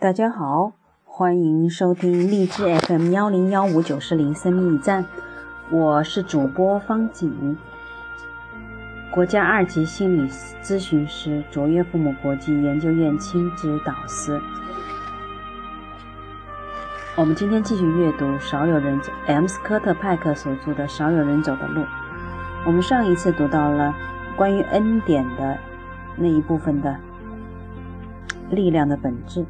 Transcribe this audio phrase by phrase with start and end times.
[0.00, 0.74] 大家好，
[1.04, 5.04] 欢迎收听荔枝 FM 幺零幺五九四零生命驿站，
[5.72, 7.56] 我是主播方景，
[9.10, 10.30] 国家二级心理
[10.62, 14.40] 咨询师，卓越父母国际研究院亲子导师。
[17.16, 21.80] 我们今天继续阅读《少有人走》M 斯科特派克所著的《少有人走的路》。
[22.64, 23.92] 我们上一次读到了
[24.36, 25.58] 关于恩典的
[26.14, 26.96] 那一部分的
[28.48, 29.44] 力量的本质。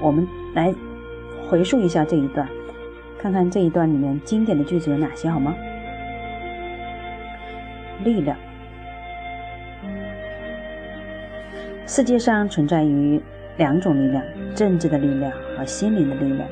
[0.00, 0.74] 我们来
[1.48, 2.48] 回溯一下这一段，
[3.18, 5.54] 看看这一段里面经典的句子有哪些，好吗？
[8.04, 8.36] 力量，
[11.84, 13.20] 世界上存在于
[13.56, 14.22] 两种力量：
[14.54, 16.48] 政治的力量和心灵的力量。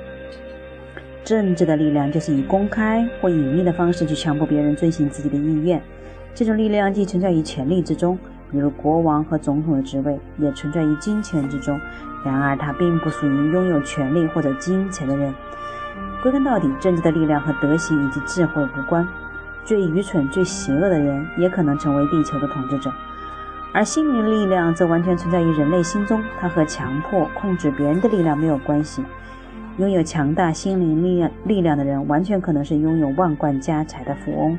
[1.25, 5.81] 政治的力量就是以公开或隐秘的方式去强迫别人遵循自己的意愿，
[6.35, 8.19] 这种力量既存在于权力之中。
[8.51, 11.81] 比如国王和总统的职位也存在于金钱之中，
[12.25, 15.35] 然而它并不属于拥有权力或者金钱的人。
[16.23, 19.07] 归根到底，政治的力量和德行以及智慧无关。
[19.65, 22.93] 最愚蠢、最邪恶的人也可能成为地球的统治者，
[23.73, 26.23] 而心灵力量则完全存在于人类心中。
[26.41, 29.05] 它和强迫、控制别人的力量没有关系。
[29.79, 34.59] 拥有强大心灵力量力量的人，完全可能是拥有万贯家财的富翁，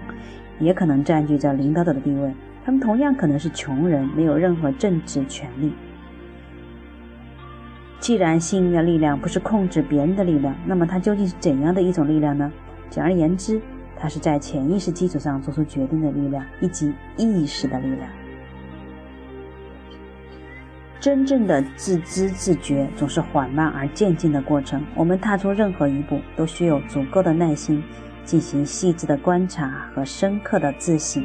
[0.59, 2.33] 也可能占据着领导者的地位。
[2.67, 5.71] 他们同样可能是穷人，没有任何政治权利。
[7.97, 12.51] 既然心灵的力量不是控制别人的力量，那么它究竟是怎样的一种力量呢？
[12.89, 13.61] 简而言之，
[13.95, 18.09] 它是在潜意识基础上做出决定的力量，以及意识的力量。
[20.99, 24.83] 真正的自知自觉总是缓慢而渐进的过程。
[24.93, 27.81] 我们踏出任何一步，都需有足够的耐心，
[28.25, 31.23] 进行细致的观察和深刻的自省。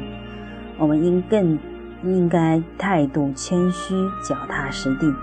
[0.83, 1.57] 我们应更
[2.03, 5.13] 应该态度谦虚、脚踏实地。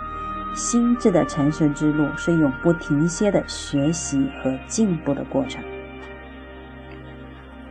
[0.54, 5.62] 心智的成熟之路是永不停歇的学习和进步的过程。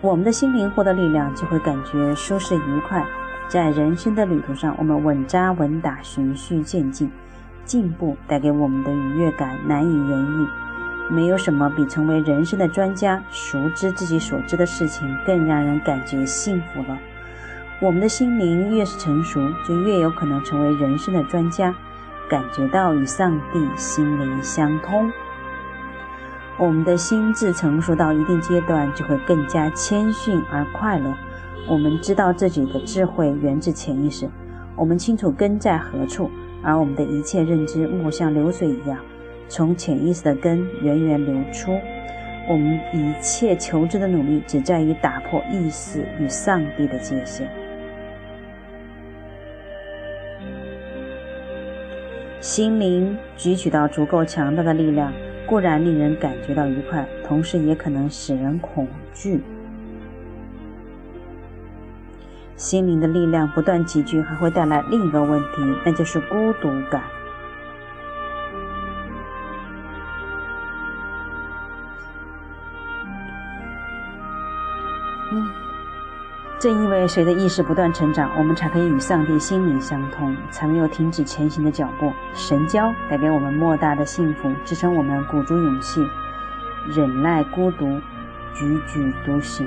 [0.02, 3.04] 我们的心灵获得力量，就会感觉舒适愉快。
[3.48, 7.10] 在人生的旅途上，我们稳扎稳打、循序渐进，
[7.66, 10.48] 进步带给我们的愉悦感难以言喻。
[11.10, 16.96] 没有什么比成为人生的专家、熟知自己所知的事情更让人感觉幸福了。
[17.82, 21.74] 我们的心灵越是成熟，就越有可能成为人生的专家，
[22.30, 25.10] 感觉到与上帝心灵相通。
[26.58, 31.14] 我们的心智成熟到一定阶段，就会更加谦逊而快乐。
[31.70, 34.30] 我们知道自己的智慧源自潜意识，
[34.76, 36.30] 我们清楚根在何处，
[36.62, 39.00] 而我们的一切认知莫像流水一样，
[39.48, 41.72] 从潜意识的根源源流出。
[42.50, 47.50] 我们一切求知的努力，只在于打破意识与上帝的界限。
[52.42, 55.12] 心灵汲取到足够强大的力量，
[55.46, 59.42] 固然令人感觉到愉快，同时也可能使人恐惧。
[62.56, 67.04] 心灵的力量不断集聚，还会带来另一个问题，那就是孤独感。
[76.59, 82.12] 正因为随着意识不断成长，我们才可以与上帝心灵相通，才没有停止前行的脚步。
[82.34, 86.02] 神交带给我们莫大的幸福，支撑我们鼓足勇气，
[86.94, 87.86] 忍耐孤独，
[88.53, 89.66] 踽踽独行。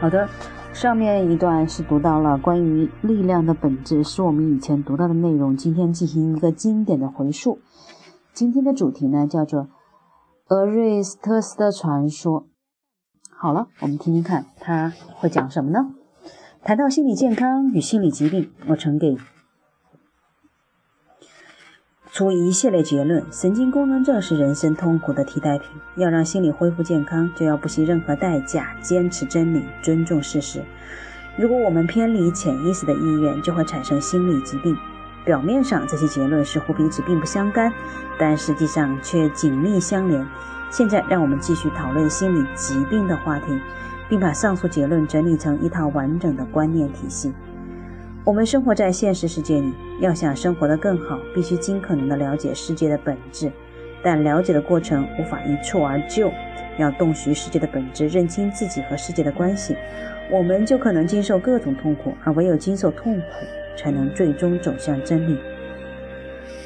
[0.00, 0.28] 好的，
[0.72, 5.56] 上面一段是读到了关于力量的本质，是我们以前读到的内容。
[5.56, 7.58] 今天进行一个经典的回溯。
[8.32, 9.66] 今天的主题呢，叫做
[10.50, 12.46] 俄瑞斯特斯的传说。
[13.40, 15.94] 好了，我们听听看他会讲什么呢？
[16.64, 19.16] 谈到心理健康与心理疾病，我曾给
[22.10, 25.68] 出一系列结论：神经功能症是人生痛苦的替代品。
[25.96, 30.64] 要让心理恢复健康，就要不惜任何代价坚持真理，尊重事实。
[31.36, 34.76] 如果我们偏离潜意识的意愿，就会产生心理疾病。
[35.24, 37.72] 表面上这些结论似乎彼此并不相干，
[38.18, 40.26] 但实际上却紧密相连。
[40.70, 43.58] 现在，让我们继续讨论心理疾病的话题，
[44.08, 47.32] 并把上述结论整理成一套完整的观念体系。
[48.22, 53.50] 我们生活在现实世界里，要想生活得更好，必须尽可能地了解世界的本质。
[54.02, 56.30] 但了解的过程无法一蹴而就，
[56.78, 59.74] 要洞悉世界的本质，认清自己和世界的关系，
[60.30, 62.14] 我们就可能经受各种痛苦。
[62.22, 63.24] 而唯有经受痛苦，
[63.76, 65.38] 才能最终走向真理。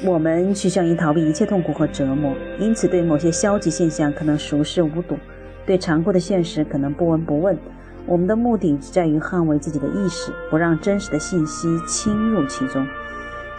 [0.05, 5.17] 我们趋向于逃避一切痛苦和折磨，因此对某些消极现象可能熟视无睹，
[5.65, 7.57] 对残酷的现实可能不闻不问。
[8.05, 12.85] 我们的目的只在于捍卫自己的意识，不让真实的信息侵入其中。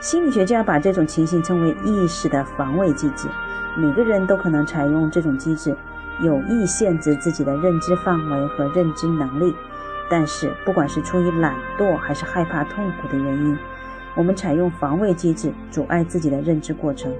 [0.02, 3.26] 心理学家把这种情形称为意识的防卫机制。
[3.75, 5.75] 每个人都可能采用这种机制，
[6.20, 9.55] 有意限制自己的认知范围和认知能力。
[10.11, 13.56] 但是，不管是出于懒惰还是害怕痛苦的原因，
[14.16, 17.12] 我们采用防卫机制，阻碍自己的认知过程，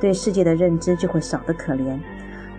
[0.00, 1.98] 对世界的认知就会少得可怜。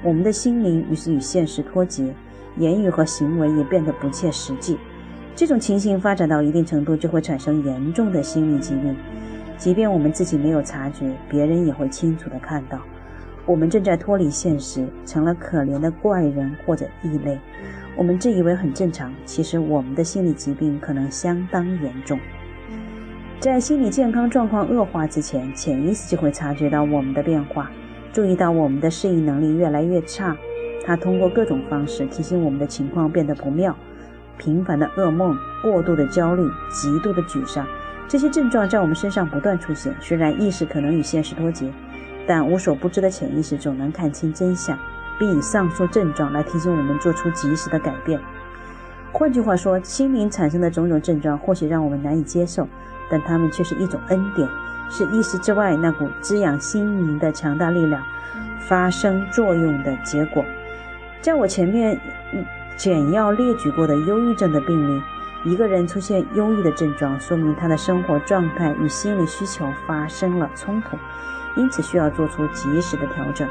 [0.02, 2.14] 我们的心灵于是与现实脱节，
[2.58, 4.78] 言语和行为也变得不切实际。
[5.36, 8.96] 这种情形发展到一定程度，就会产生严重的心理疾病。
[9.58, 12.80] 即便我们自己没有察觉，别人也会清楚地看到。
[13.46, 17.38] 我们正在脱离现实，成了可怜的怪人或者异类。
[17.96, 22.20] 我们自以为很正常，其实我们的心理疾病可能相当严重。
[23.46, 27.70] 在心理健康状况恶化之前，潜意识就会察觉到我们的变化，
[28.12, 30.36] 注意到我们的适应能力越来越差。
[30.84, 33.78] 它通过各种方式提醒我们的情况变得不妙：
[34.36, 37.68] 频繁的噩梦、过度的焦虑、极度的沮丧。
[38.08, 41.72] 这些症状在我们身上不断出现，虽然意识可能与现实脱节。
[42.26, 44.76] 但无所不知的潜意识总能看清真相，
[45.20, 48.20] 并以上述症状来提醒我们做出及时的改变。
[49.12, 52.68] 换句话说，心灵产生的种种症状或许让我们难以接受，
[53.10, 54.48] 但它们却是一种恩典，
[54.90, 58.02] 是意识之外那股滋养心灵的强大力量
[58.68, 60.44] 发生作用的结果。
[61.22, 62.00] 在我前面
[62.78, 65.02] 简要列举过的忧郁症的病例，
[65.44, 70.98] 一个人出现忧郁的症状，说明他的生活状态与心理需求发生了冲突。
[71.58, 73.48] 因此需要做出及时的调整。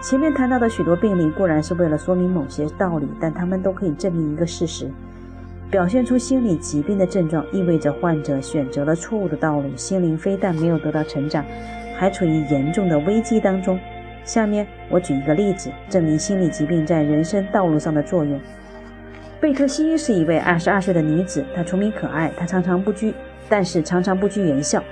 [0.00, 4.90] 前面谈到的许多病例固然是为了说明某些道理，但他们都可以证明一个事实：
[5.70, 11.44] 表现出心理疾病的症状，意味着患者选择了错误的道路，心灵非但没有得到成长，
[11.96, 13.78] 还处于严重的危机当中。
[14.24, 18.40] 下面我举一个例子，证明心理疾病在人生道路上的作用。
[19.40, 23.14] 贝特西是一位二十二岁的女子，她聪明可爱，她常常不拘。
[23.50, 24.82] 但是常常不拘言笑，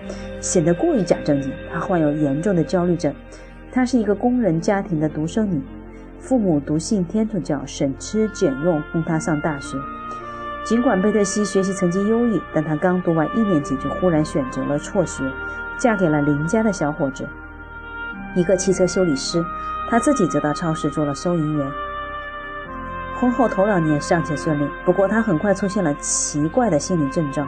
[0.40, 1.50] 显得过于假正经。
[1.72, 3.14] 她患有严重的焦虑症。
[3.72, 5.62] 她是一个工人家庭的独生女，
[6.18, 9.76] 父母笃信天主教，省吃俭用供她上大学。
[10.66, 15.22] 尽管贝特西学习成绩优异，但她刚读完一年级就忽然选择了辍学，
[15.78, 17.24] 嫁给了邻家的小伙子，
[18.34, 19.44] 一个汽车修理师。
[19.88, 21.70] 她自己则到超市做了收银员。
[23.14, 27.46] 婚后头两年尚且顺利，不过她很快出现了奇怪的心理症状。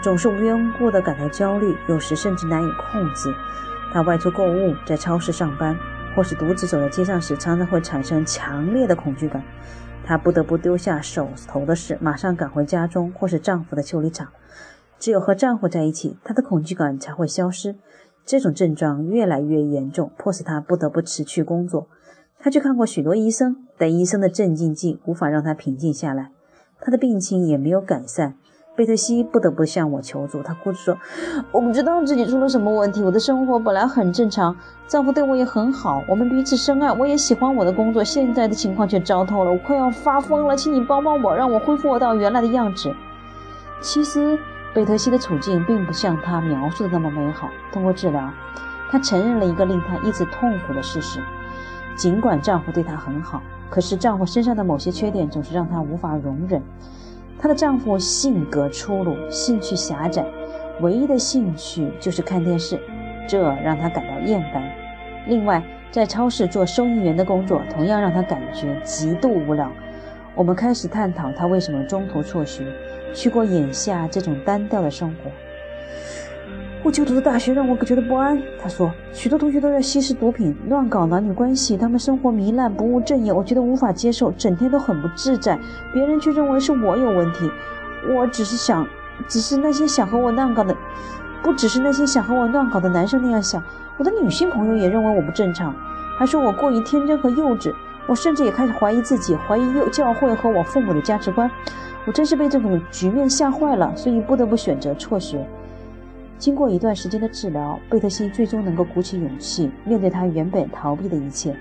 [0.00, 3.34] 总是无缘无故地感到焦虑，有时甚至难以控制。
[3.92, 5.76] 他外出购物，在超市上班，
[6.14, 9.42] 或是独自走在街上时，常常会产生强烈的恐惧感。
[10.04, 14.28] 她不得不丢下手头的事，马上赶回家中或是丈夫的修理厂。
[14.98, 17.76] 只有和丈夫在一起，她的恐惧感才会消失。
[18.24, 21.88] 这种症状越来越严重，迫使她不得不辞去工作。
[22.38, 26.30] 她去看过许多医生，但医生的镇静剂无法让她平静下来。
[26.80, 28.34] 她的病情也没有改善。
[28.74, 30.96] 贝特西不得不向我求助，她哭着说
[31.52, 33.02] ：“我不知道自己出了什么问题。
[33.02, 38.02] 我的生活本来很正常，丈夫对我也很好，我们彼此深爱，我也喜欢我的工作。
[38.02, 42.90] 现在的情况却糟透了，我快要发疯了，请你帮帮我，让我恢复我到原来的样子。”
[43.82, 44.38] 其实，
[44.72, 47.50] 贝特西的处境并不像她描述的那么美好。
[47.72, 48.30] 通过治疗，
[48.90, 51.20] 她承认了一个令她一直痛苦的事实：
[51.94, 56.62] 尽管丈夫对她很好，可是丈夫身上的某些缺点总是让她无法容忍。
[57.42, 60.24] 她的丈夫性格粗鲁，兴趣狭窄，
[60.80, 62.78] 唯一的兴趣就是看电视，
[63.26, 64.62] 这让她感到厌烦。
[65.26, 69.68] 另外，在超市做收银员的工作同样让她感觉极度无聊。
[70.36, 72.64] 我们开始探讨她为什么中途辍学，
[73.12, 75.28] 去过眼下这种单调的生活。
[76.84, 78.36] 我就读的大学让我觉得不安。
[78.60, 85.56] 他说，许多同学都在吸食毒品、乱搞男女关系，他们生活糜烂、不务正业，我觉得无法接受，整天都很不自在。
[85.92, 87.48] 别人却认为是我有问题。
[88.12, 88.84] 我只是想，
[89.28, 90.76] 只是那些想和我乱搞的，
[91.40, 93.62] 不只是那些想和我乱搞的男生那样想。
[93.96, 95.72] 我的女性朋友也认为我不正常，
[96.18, 97.72] 还说我过于天真和幼稚。
[98.08, 101.48] 我甚至也开始怀疑自己，怀疑幼教会和我父母的价值观。
[102.04, 105.46] 我真是被这种局面吓坏了，所以不得不选择辍学。
[106.42, 111.54] 经过一段时间的治疗，贝特西最终能够鼓起勇气面对她原本逃避的一切。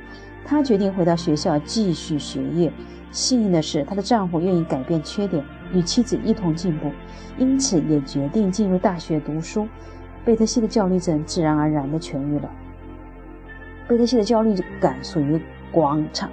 [0.44, 2.74] 她决定回到学校继续学业。
[3.12, 6.90] 幸运的是，她的丈夫愿意改变缺点，与妻子一同进步，
[7.38, 9.68] 因此也决定进入大学读书。
[10.26, 12.50] 贝特西的焦虑症自然而然地痊愈了。
[13.88, 15.40] 贝特西的焦虑感属于
[15.72, 16.28] 广场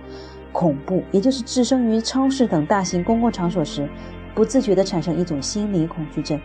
[0.52, 3.87] 恐怖，也就是置身于超市等大型公共场所时，
[4.35, 6.40] 不自觉地产生一种心理恐惧症。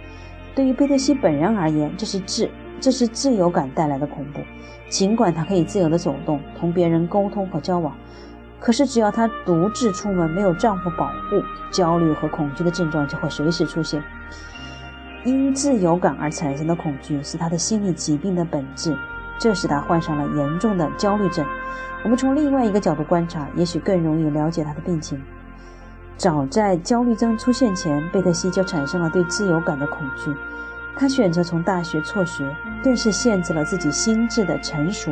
[0.56, 4.40] 对于贝特西本人而言，这是自这是自由感带来的恐怖。
[4.90, 7.96] 尽管她可以自由地走动、同别人沟通和交往，
[8.60, 11.42] 可是只要她独自出门，没有丈夫保护，
[11.72, 14.04] 焦虑和恐惧的症状就会随时出现。
[15.26, 18.96] 因自由感而产生的恐惧是他的心理疾病的本质，
[19.40, 21.46] 这使他患上了严重的焦虑症。
[22.04, 25.20] 我们从另外一个角度观察，也许更容易了解他的病情。
[26.18, 30.34] 早在焦虑症出现前，贝特西就产生了对自由感的恐惧。
[30.96, 35.12] 他选择从大学辍学，更是限制了自己心智的成熟。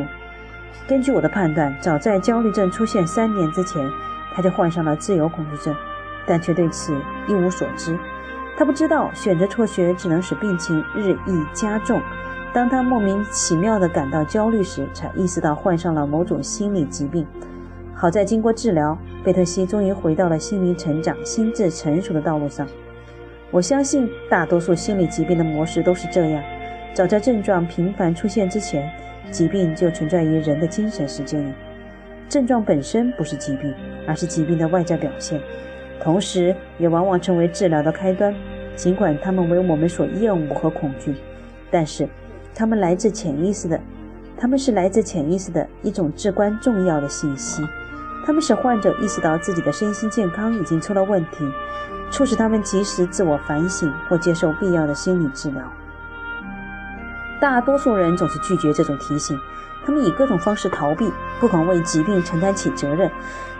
[0.86, 3.88] 根据我的判断，早在焦虑症出现三年之前，
[4.34, 5.74] 他就患上了自由恐惧症，
[6.26, 6.94] 但却对此
[7.28, 7.98] 一无所知。
[8.56, 12.00] 他不知道选择辍学只能使病情日益加重。
[12.52, 17.26] 当他莫名其妙地感到焦虑时，才意识到患上了某种心理疾病。
[18.02, 22.66] 好在经过治疗，贝特西终于回到了心灵成长、心智成熟的道路上。
[23.52, 26.42] 我相信大多数心理疾病的模式都是这样：
[26.92, 28.90] 早在症状频繁出现之前，
[29.30, 31.52] 疾病就存在于人的精神世界里。
[32.28, 33.72] 症状本身不是疾病，
[34.04, 35.40] 而是疾病的外在表现，
[36.00, 38.34] 同时也往往成为治疗的开端。
[38.74, 41.14] 尽管他们为我们所厌恶和恐惧，
[41.70, 42.08] 但是
[42.52, 43.78] 他们来自潜意识的，
[44.36, 47.62] 他们是来自潜意识的一种至关重要的信息。
[48.24, 51.50] 他们使患者意识到自己的身心健康已经出了问题。
[52.10, 55.64] 促使他们及时自我反省或接受必要的心理治疗。
[57.40, 59.40] 大多数人总是拒绝这种提醒，
[59.82, 61.10] 他们以各种方式逃避，
[61.40, 63.10] 不肯为疾病承担起责任。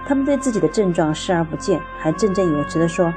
[0.06, 3.10] 他们对自己的症状视而不见，还振振有词地说：“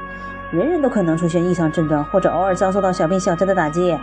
[0.51, 3.93] 人人都可能出现异常症状，或者偶尔遭受到小病小灾的打击。”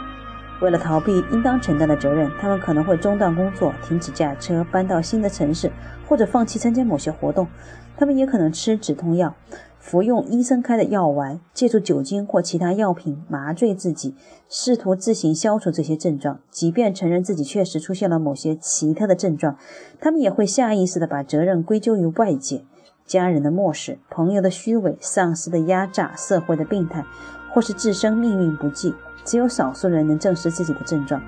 [0.62, 5.72] 为了逃避应当承担的责任，他们可能会中断工作、停止驾车、搬到新的城市，
[6.08, 7.48] 或者放弃参加某些活动。
[7.96, 9.34] 他们也可能吃止痛药。
[9.80, 14.14] 服用医生开的药丸，借助酒精或其他药品麻醉自己，
[14.48, 16.38] 试图自行消除这些症状。
[16.52, 19.56] 即便承认自己确实出现了某些奇特的症状，
[20.00, 22.64] 他们也会下意识地把责任归咎于外界、
[23.04, 27.04] 家人的漠视、朋友的虚伪、上司的压榨、社会的病态，
[27.52, 28.94] 或是自身命运不济。
[29.24, 31.20] 只有少数人能证实自己的症状，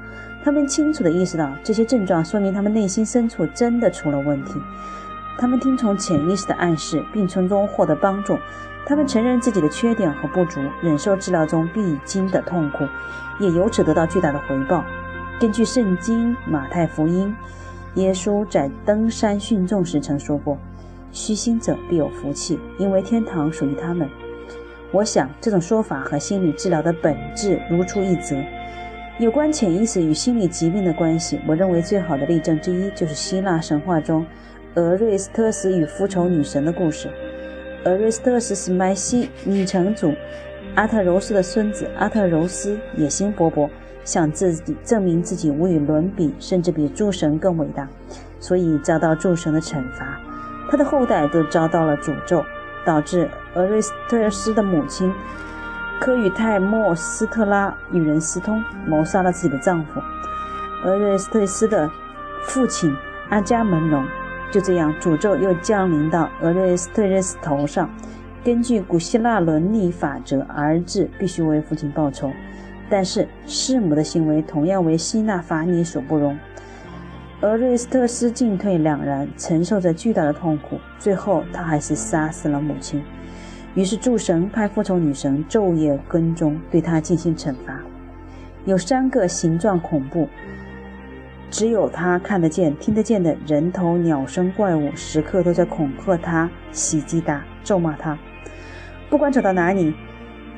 [0.43, 4.55] 他们清楚地意识到这些症状说明他们内心深处真的出了问题。
[5.39, 8.39] 他们听从潜意识的暗示，并从中获得帮助。
[8.87, 12.85] 他们承认自己的缺点和不足，忍受治疗中必经的痛苦，
[13.41, 14.85] 也由此得到巨大的回报。
[15.41, 17.35] 根据圣经《马太福音》，
[18.01, 20.59] 耶稣在登山训众时曾说过
[21.11, 24.09] ：“虚心者必有福气，因为天堂属于他们。”
[24.95, 28.37] 我想，这种说法和心理治疗的本质如出一辙。
[29.19, 34.25] 有关潜意识与心理疾病的关系，我认为最好的例证之一就是希腊神话中。
[34.77, 37.09] 俄瑞斯特斯与复仇女神的故事。
[37.85, 40.15] 俄瑞斯特斯是麦西女城主
[40.77, 41.91] 阿特柔斯的孙子。
[41.99, 43.69] 阿特柔斯野心勃勃，
[44.05, 47.89] 想自己证明自己无与伦比，甚至比诸神更伟大，
[48.39, 50.21] 所以遭到诸神的惩罚。
[50.71, 52.45] 他的后代都遭到了诅咒，
[52.85, 55.13] 导致俄瑞斯特斯的母亲
[56.01, 60.01] 科与泰莫斯特拉与人私通，谋杀了自己的丈夫。
[60.85, 61.91] 俄瑞斯特斯的
[62.43, 62.95] 父亲
[63.31, 64.05] 阿伽门农。
[64.51, 67.91] 就这样，诅咒又降临到俄瑞斯特斯头上。
[68.45, 72.31] 根据古希腊伦理法则，儿子必须为父亲报仇，
[72.89, 76.39] 但是弑母的行为同样为希腊法理所不容。
[77.45, 83.03] 俄瑞斯特斯进退两难，承受着巨大的痛苦，最后他还是杀死了母亲。
[83.75, 87.79] 于是诸神派复仇女神昼夜跟踪，对他进行惩罚。
[88.65, 90.27] 有三个形状恐怖。
[91.51, 98.19] 只有他看得见、听得见的人头鸟声怪物，时刻都在恐吓他、袭击他、咒骂他。
[99.11, 99.93] 不管走到哪里，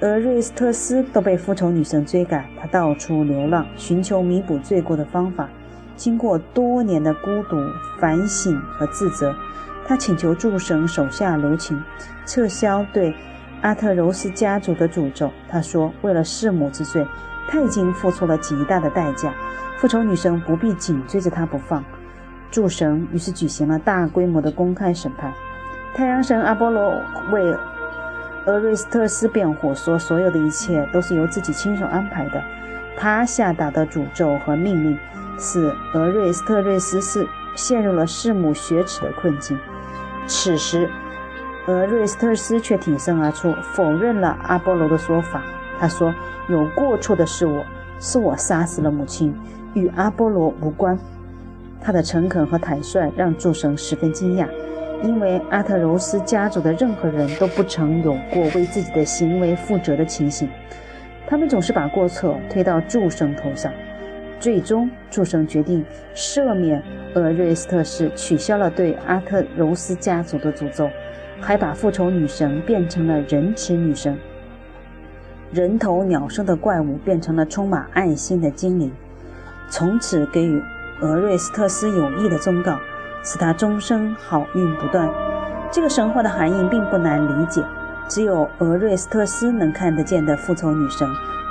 [0.02, 2.44] 俄瑞斯特斯都被复仇女神追赶。
[2.60, 5.48] 他到处流浪，寻求弥补罪过的方法。
[5.96, 7.56] 经过多年的孤独、
[7.98, 9.34] 反省和自责，
[9.86, 11.82] 他请求诸神手下留情，
[12.26, 13.14] 撤销对
[13.62, 15.30] 阿特柔斯家族的诅咒。
[15.48, 17.06] 他说：“为了弑母之罪，
[17.48, 19.32] 他已经付出了极大的代价。”
[19.78, 21.84] 复仇女神不必紧追着他不放，
[22.50, 25.32] 诸神于是举行了大规模的公开审判。
[25.94, 26.94] 太阳神阿波罗
[27.30, 27.54] 为
[28.46, 32.42] 俄瑞斯特斯辩护，说所有的一切都是由自己亲手安排的。
[32.96, 34.98] 他下达的诅咒和命令，
[35.38, 39.58] 使俄瑞斯特瑞斯是陷入了弑母雪耻的困境。
[40.26, 40.88] 此时，
[41.66, 45.42] 俄瑞斯特斯却挺身而出，否认了阿波罗的说法。
[45.78, 46.14] 他说
[46.48, 47.62] ：“有过错的是我，
[48.00, 49.34] 是我杀死了母亲。”
[49.74, 50.98] 与阿波罗无关。
[51.82, 54.48] 他的诚恳和坦率让诸神十分惊讶，
[55.02, 60.48] 因为阿特柔斯家族的任何人都不曾有过为自己的行为负责的情形。
[61.26, 63.72] 他们总是把过错推到诸神头上。
[64.38, 66.82] 最终，诸神决定赦免
[67.14, 70.88] 俄瑞斯特斯，取消了对阿特柔斯家族的诅咒，
[71.40, 74.16] 还把复仇女神变成了仁慈女神。
[75.52, 78.92] 人头鸟身的怪物变成了充满爱心的精灵，
[79.70, 80.62] 从此给予
[81.00, 82.78] 俄瑞斯特斯有益的忠告，
[83.24, 85.08] 使他终生好运不断。
[85.72, 87.62] 这个神话的含义并不难理解，
[88.08, 91.08] 只有俄瑞斯特斯能看得见的复仇女神，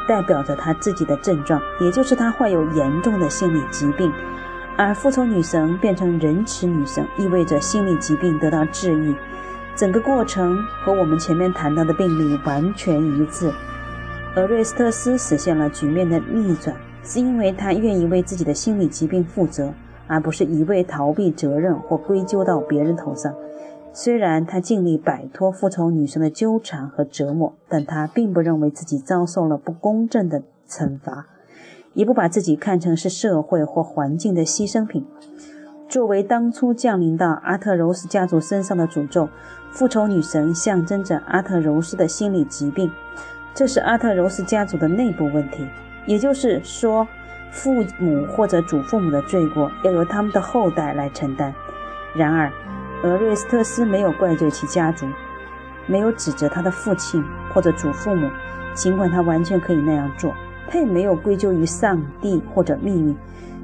[0.08, 4.12] 代表着她自己的症状，也就是她患有严重的心理疾病。
[4.78, 9.16] 而复仇女神变成仁慈女神，意味着心理疾病得到治愈。
[9.76, 13.52] 整个过程和我们前面谈到的病例完全一致。
[14.36, 19.74] 俄瑞斯特斯实现了局面的逆转，是因为他愿意为自己的心理疾病负责，
[20.08, 23.34] 而不是一味逃避责任或归咎到别人头上。
[23.98, 31.28] 虽然他尽力摆脱复仇女神的纠缠和折磨，但他并不认为自己遭受了不公正的惩罚。
[31.94, 35.06] 也不把自己看成是社会或环境的牺牲品。
[35.88, 39.30] 作为当初降临到阿特柔斯家族身上的诅咒，
[39.72, 42.92] 复仇女神象征着阿特柔斯的心理疾病。
[43.54, 45.66] 这是阿特柔斯家族的内部问题，
[46.06, 47.08] 也就是说，
[47.50, 51.54] 父母或者祖父母的罪过要由他们的后代来承担。
[52.14, 52.52] 然而，
[53.04, 55.06] 俄瑞斯特斯没有怪罪其家族，
[55.86, 57.24] 没有指责他的父亲
[57.54, 58.30] 或者祖父母，
[58.74, 60.34] 尽管他完全可以那样做。
[60.68, 63.16] 他也没有归咎于上帝或者命运，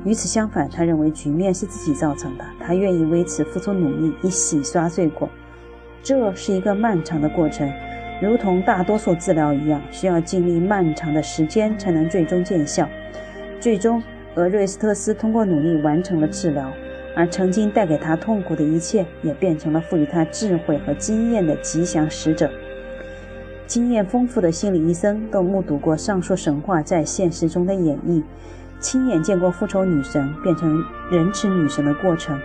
[0.04, 5.28] 与此相反，他认为局面是自己造成的，他愿意为此付出努力以洗刷罪过。
[6.04, 7.72] 这是一个漫长的过程，
[8.22, 12.88] 如同大多数治疗一样，需要经历漫长的时间才能最终见效。
[13.60, 14.02] 最终，
[14.36, 16.72] 俄瑞斯特斯通过努力完成了治疗，
[17.16, 22.50] 而曾经带给他痛苦的一切，也变成了赋予他智慧和经验的吉祥使者。
[23.68, 28.22] 经验丰富的心理医生都目睹过上述神话在现实中的演绎，
[28.80, 32.38] 亲眼见过复仇女神变成仁慈女神的过程，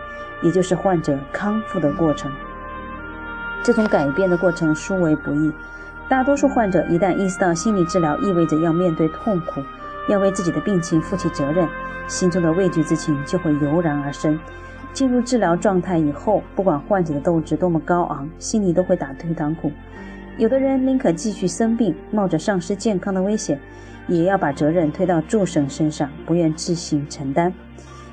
[0.43, 2.31] 也就是患者康复的过程。
[3.65, 5.53] 这种改变的过程殊为不易，
[6.09, 9.61] 大多数患者一旦意识到心理治疗意味着要面对痛苦，
[10.09, 11.69] 要为自己的病情负起责任，
[12.07, 14.39] 心中的畏惧之情就会油然而生。
[14.93, 19.71] 进入治疗状态以后，不管患者的斗志多么高昂，心里都会打退堂鼓。
[20.39, 23.59] 有的人宁可继续生病，冒着丧失健康的危险，
[24.07, 27.52] 也要把责任推到助神身上，不愿自行承担。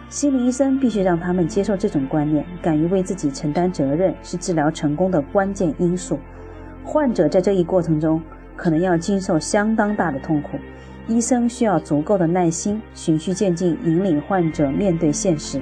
[0.09, 6.19] 心理医生必须让他们接受这种观念，敢于为自己承担责任是治疗成功的关键因素。
[6.83, 8.21] 患者在这一过程中
[8.55, 10.57] 可能要经受相当大的痛苦，
[11.07, 15.61] 医生需要足够的耐心，循序渐进引领患者面对现实。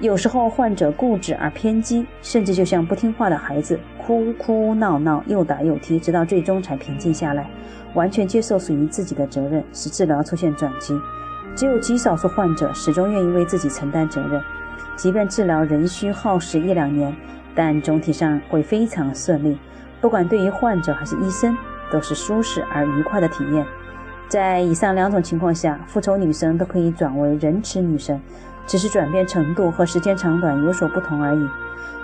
[0.00, 7.50] 有时候患者固执而偏激，甚至就像不听话的孩子，哭哭闹闹，又打又踢，直到最终才平静下来，
[7.92, 10.98] 完全接受属于自己的责任，使治疗出现转机。
[11.54, 14.40] 只有极少数患者始终愿意为自己承担责任，
[14.96, 17.14] 即便治疗仍需耗时一两年，
[17.54, 19.58] 但总体上会非常顺利。
[20.00, 21.54] 不管对于患者还是医生，
[21.92, 23.66] 都是舒适而愉快的体验。
[24.30, 28.18] 在以上两种情况下，复仇女神都可以转为仁慈女神。
[28.66, 31.48] 只是转变程度和时间长短有所不同而已。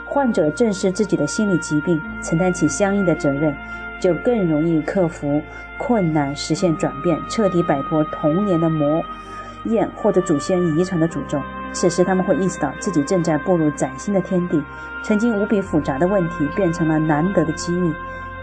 [0.09, 3.55] 患者正视自己的心理疾病，承担起相应的责任，
[4.01, 5.41] 就更容易克服
[5.79, 9.01] 困难，实现转变，彻底摆脱童年的魔
[9.67, 11.41] 焰或者祖先遗传的诅咒。
[11.73, 14.61] 此时，他们会意识到自己正在步入崭新的天地，
[15.05, 17.93] 曾经无比复杂的问题变成了难得的机遇，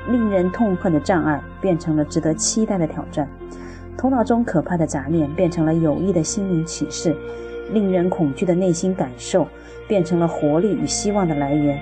[0.07, 3.27] 令人痛恨的障碍变成了值得期待的挑战，
[3.97, 7.15] 头脑中可怕的杂念变成了有益的心灵启示。
[7.71, 9.47] 令人恐惧的内心感受
[9.87, 11.79] 变成了活力与希望的来源，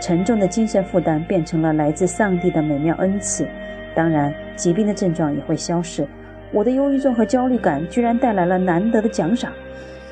[0.00, 3.48] 沉重的精神负担变成了来自上帝的美妙恩赐。
[3.94, 6.06] 当然，疾病的症状也会消失。
[6.52, 9.50] 我的忧郁症和焦虑感居然带来了难得的奖赏。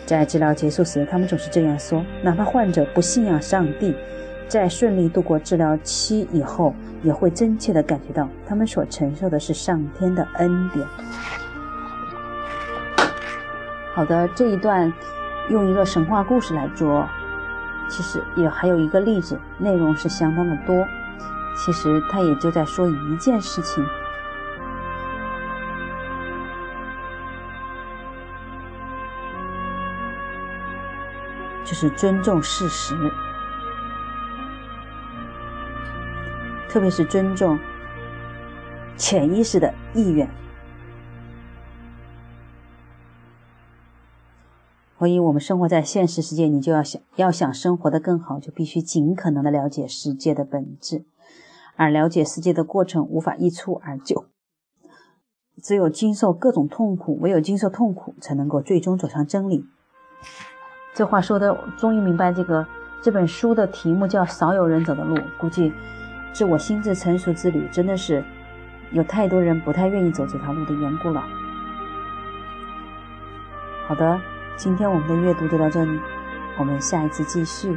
[0.06, 2.04] 在治疗结束时，他们总是这样说。
[2.22, 3.94] 哪怕患者不信仰上帝，
[4.50, 10.84] 在顺利度过治疗期以后，也会真切地感觉到他们所承受的是上天的恩典。
[13.94, 14.92] 好的，这一段
[15.50, 17.08] 用一个神话故事来做，
[17.88, 20.84] 其实也还有一个例子，内容是相当的多。
[21.56, 23.86] 其实他也就在说一件事情，
[31.64, 32.96] 就是尊重事实，
[36.70, 37.58] 特别是尊重
[38.96, 40.30] 潜意识的意愿。
[44.98, 51.04] 所以，我们生活在现实世界，你就要想要想生活的更好，就必须尽可能的了解世界的本质，
[51.74, 54.26] 而了解世界的过程无法一蹴而就。
[55.62, 59.64] 只有经受各种痛苦，唯有经受痛苦，才能够最终走向真理。
[60.94, 62.66] 这话说的，终于明白这个
[63.02, 65.16] 这本书的题目叫“少有人走的路”。
[65.40, 65.72] 估计，
[66.32, 68.22] 自我心智成熟之旅真的是
[68.92, 71.22] 有太多人不太愿意走这条路的缘故了。
[73.86, 74.20] 好的，
[74.56, 75.98] 今天我们的阅读就到这里，
[76.56, 77.76] 我们下一次继续。